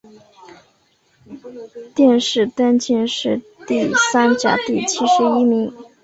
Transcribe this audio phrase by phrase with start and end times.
[1.93, 5.71] 殿试登进士第三甲第七十一名。